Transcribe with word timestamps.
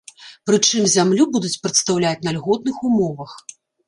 Прычым 0.49 0.85
зямлю 0.93 1.27
будуць 1.35 1.59
прадастаўляць 1.65 2.25
на 2.29 2.33
льготных 2.39 2.81
умовах. 2.89 3.35